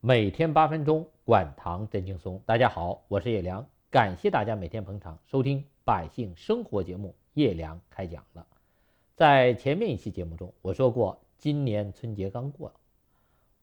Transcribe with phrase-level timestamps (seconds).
[0.00, 2.40] 每天八分钟，管糖真轻松。
[2.46, 7.16] 大家好，我是叶良，感谢大家每天捧场收听百姓生活节目。
[7.34, 8.46] 叶良开讲了。
[9.16, 12.72] 在前面一期节目中，我说过，今年春节刚过，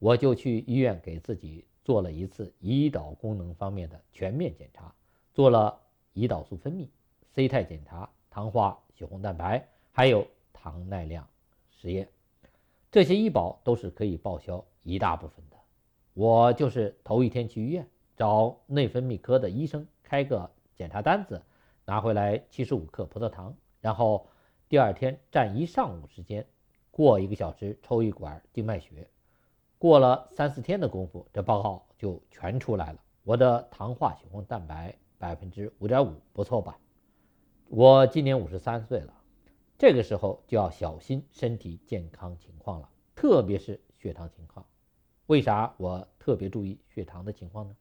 [0.00, 4.92] 我就去医院给自己做了一次胰岛功能方面的全面检查，
[5.34, 5.78] 做了
[6.14, 6.88] 胰岛素分泌、
[7.32, 11.24] C 肽检查、糖化血红蛋白，还有糖耐量
[11.70, 12.08] 实验。
[12.90, 15.56] 这些医保都是可以报销一大部分的。
[16.14, 21.42] 我就是头一天去医院找内分泌科的医生开个检查单子，
[21.84, 24.28] 拿回来七十五克葡萄糖，然后
[24.68, 26.46] 第二天站一上午时间，
[26.92, 29.08] 过一个小时抽一管静脉血，
[29.76, 33.00] 过了三四天的功夫，这报告就全出来了。
[33.24, 36.78] 我的糖化血红蛋白百分之五点五，不错吧？
[37.68, 39.12] 我今年五十三岁了，
[39.76, 44.64] 这个时候就要小心身体健康情况了，特别是血糖情况。
[45.26, 47.74] 为啥我特别注意血糖的情况呢？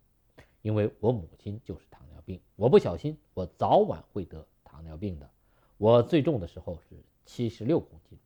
[0.62, 5.30] 因为我母亲就是糖尿病，我不小心，我早晚会得糖尿病的。
[5.78, 8.18] 我最重的时候是七十六公斤，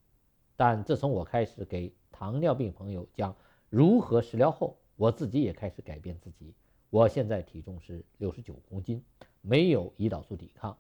[0.56, 3.36] 但自从我开始给糖尿病朋友讲
[3.72, 6.54] 如何食疗后，我自己也开始改变自己。
[6.92, 9.04] 我现在体重是六十九公斤，
[9.42, 10.78] 没有胰岛素抵抗，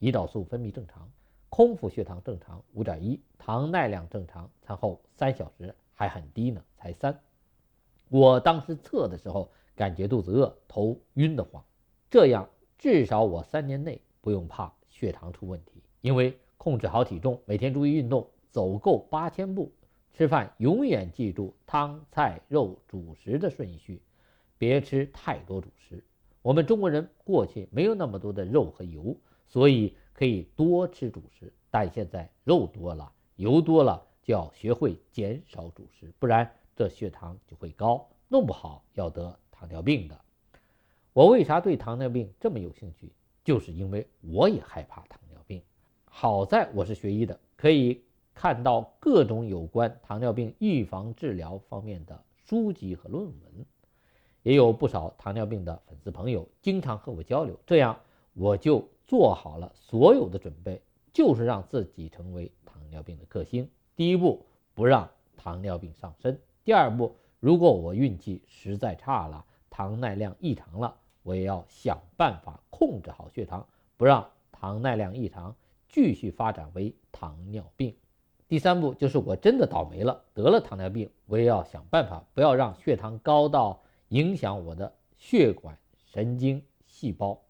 [0.00, 1.08] 胰岛素分泌正常，
[1.48, 7.16] 空腹血糖正常五点一，糖耐量正常，餐后三小时还很低呢，才三。
[8.10, 11.62] 我当时测的时候，感觉肚子饿、头晕得慌，
[12.10, 15.82] 这样至少我三年内不用怕血糖出问题。
[16.00, 19.72] 因为控制好体重，每天注意运动，走够八千步，
[20.12, 24.00] 吃饭永远记住汤、菜、肉、主食的顺序，
[24.56, 26.02] 别吃太多主食。
[26.40, 31.52] 我们中国人过去没有那么多的肉和油，所以可以多吃主食。
[31.70, 36.50] 但现在肉多了，油多了，就要学会减少主食，不然。
[36.78, 40.16] 这血糖就会高，弄不好要得糖尿病的。
[41.12, 43.12] 我为啥对糖尿病这么有兴趣？
[43.42, 45.60] 就是因为我也害怕糖尿病。
[46.04, 53.66] 好在我是学医的，可以看到各种有关糖尿病预防治疗方面的书籍和论文，
[54.44, 57.98] 也有不少糖尿病的粉丝朋友经常和我交流，这样
[58.34, 60.80] 我就做好了所有的准备，
[61.12, 63.68] 就是让自己成为糖尿病的克星。
[63.96, 66.40] 第一步，不让糖尿病上身。
[66.68, 75.56] 第二步，如果我运气实在差了，糖耐量异常了，我也要想办法控制好血糖，不让糖耐量异常
[75.88, 77.96] 继续发展为糖尿病。
[78.48, 85.74] 第三步就是我真的倒霉了，得了糖尿病，我也要想办法不要让血糖高到影响我的血管、
[86.12, 87.40] 神经细胞，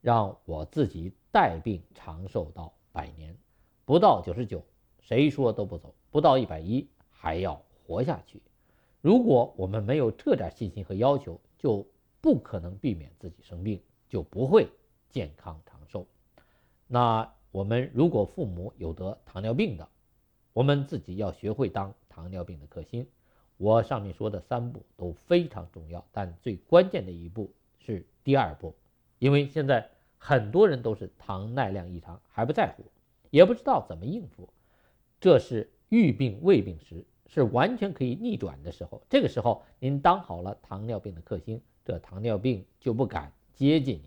[0.00, 3.36] 让我自己带病长寿到百年。
[3.84, 4.62] 不到九十九，
[5.00, 7.60] 谁说都不走；不到一百一，还要。
[7.86, 8.40] 活下去，
[9.00, 11.86] 如果我们没有这点信心和要求，就
[12.20, 14.68] 不可能避免自己生病，就不会
[15.10, 16.06] 健康长寿。
[16.86, 19.88] 那我们如果父母有得糖尿病的，
[20.52, 23.06] 我们自己要学会当糖尿病的克星。
[23.58, 28.74] 我上面说的三步都非常重要，但最关键的一步是第二步，
[29.18, 32.84] 因为现在很多人都是糖耐量异常还不在乎，
[33.30, 34.48] 也不知道怎么应付，
[35.20, 37.04] 这是预病未病时。
[37.32, 44.02] 是完全可以逆转的时候，这个时候您当好了糖尿病的克星，这糖尿病就不敢接近你。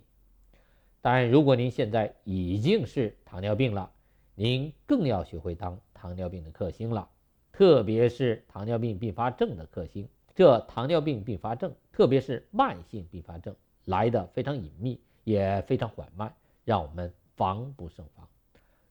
[1.01, 3.91] 当然，如果您现在已经是糖尿病了，
[4.35, 7.09] 您更要学会当糖尿病的克星了，
[7.51, 10.07] 特别是糖尿病并发症的克星。
[10.35, 13.55] 这糖尿病并发症，特别是慢性并发症，
[13.85, 16.31] 来的非常隐秘，也非常缓慢，
[16.63, 18.27] 让我们防不胜防。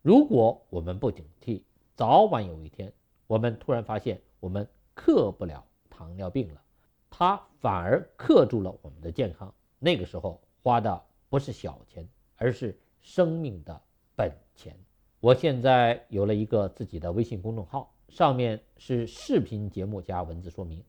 [0.02, 1.60] 如果我们不警惕，
[1.94, 2.92] 早晚有一天。
[3.26, 6.60] 我们突然发现，我们克不了糖尿病了，
[7.08, 9.52] 它反而克住了我们的健康。
[9.78, 13.80] 那个时候花的不是小钱，而是生命的
[14.14, 14.76] 本钱。
[15.20, 20.84] 我现在有了一个自己的微信公众号，上面是视频节目加文字说明。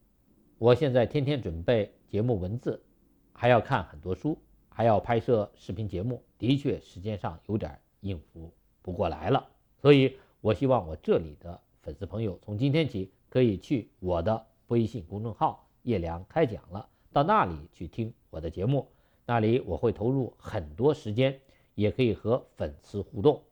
[0.58, 2.84] 我现在天天准备节目文字，
[3.32, 4.38] 还要看很多书，
[4.68, 9.48] 还要拍摄视频节目，的确时间上有点应付不过来了。
[9.82, 11.62] 所以我希望我这里的。
[11.86, 18.88] 粉丝朋友，从今天起可以去我的微信公众号“叶良开讲”了，到那里去听我的节目。
[19.28, 21.40] 那里我会投入很多时间，
[21.76, 23.44] 也可以和粉丝互动。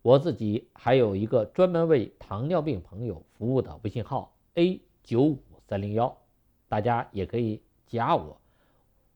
[0.00, 5.38] 我自己还有一个专门为糖尿病朋友服务的微信号 A 九五
[5.68, 6.16] 三零幺，
[6.68, 8.40] 大家也可以加我，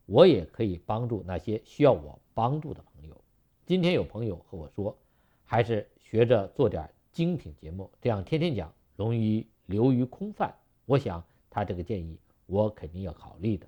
[0.04, 3.16] 我也可以帮助那些需要我帮助的朋友。
[3.64, 4.98] 今天有朋友和我说，
[5.46, 6.90] 还是学着做点。
[7.12, 10.54] 精品节目，这样天天讲容易流于空泛。
[10.86, 13.66] 我想他这个建议我肯定要考虑的。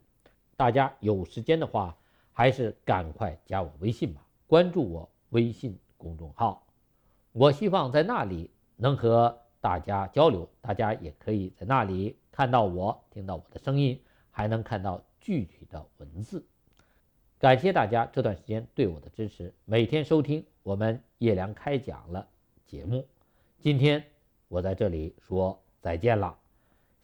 [0.57, 1.97] 大家有时间的话，
[2.33, 6.67] 还是赶快加我微信吧，关注我微信公众号。
[7.33, 14.01] 我希望在那里能和大家交流，大家也可以在那里看到我，听到我的声音，
[14.31, 16.45] 还能看到具体的文字。
[17.39, 22.29] 感谢大家这段时间对我的支持，每天收听我们叶良开讲了
[22.67, 23.07] 节目。
[23.63, 24.03] 今天
[24.49, 26.37] 我在这里说再见了，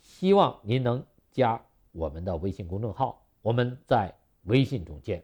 [0.01, 1.63] 希望您能加
[1.93, 4.13] 我们的微信公众号，我们在
[4.43, 5.23] 微信中见。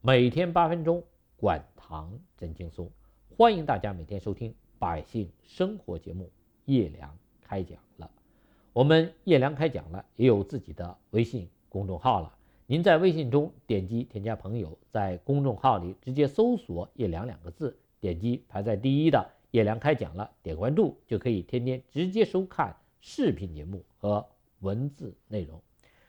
[0.00, 1.04] 每天八分钟，
[1.36, 2.90] 管糖真轻松，
[3.36, 6.28] 欢迎大家每天收听百姓生活节目。
[6.64, 8.10] 叶良开讲了，
[8.72, 12.34] 我们叶良开讲了也有自己的微信公众号了。
[12.66, 19.30] 您在微信中点击添加朋友，在公众号里直接搜索“叶良”两个字，点击排在第一的。
[19.52, 24.26] 叶良开讲了，点关注就可以天天直接收看视频节目和
[24.60, 25.62] 文字内容。